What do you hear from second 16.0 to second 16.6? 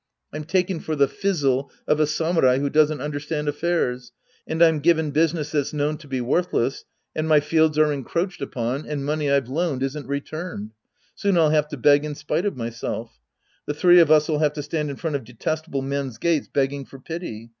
gates